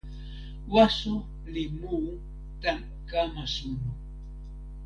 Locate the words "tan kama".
2.61-3.43